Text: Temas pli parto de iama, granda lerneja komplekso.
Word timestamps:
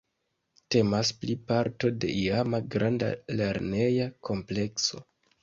Temas 0.75 1.11
pli 1.23 1.35
parto 1.51 1.91
de 2.05 2.15
iama, 2.23 2.63
granda 2.77 3.11
lerneja 3.43 4.09
komplekso. 4.31 5.05